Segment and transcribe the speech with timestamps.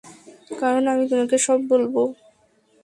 [0.59, 1.95] কারণ আমি তোমাকে সব বলব।